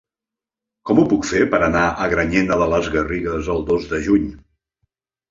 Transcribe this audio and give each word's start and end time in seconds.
Com 0.89 0.99
ho 1.01 1.03
puc 1.09 1.25
fer 1.31 1.41
per 1.51 1.59
anar 1.65 1.83
a 2.05 2.07
Granyena 2.13 2.57
de 2.61 2.67
les 2.71 2.89
Garrigues 2.95 3.51
el 3.57 3.61
dos 3.69 3.85
de 3.93 4.01
juny? 4.09 4.25